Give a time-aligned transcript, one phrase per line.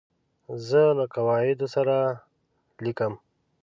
[0.67, 1.95] زه له قواعدو سره
[2.83, 3.13] لیکم.